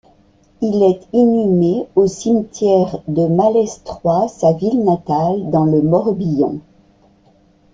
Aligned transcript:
Il 0.63 0.81
est 0.81 0.99
inhumé 1.13 1.87
au 1.95 2.07
cimetière 2.07 3.01
de 3.07 3.27
Malestroit, 3.27 4.27
sa 4.29 4.51
ville 4.51 4.83
natale, 4.83 5.51
dans 5.51 5.65
le 5.65 5.83
Morbihan. 5.83 6.55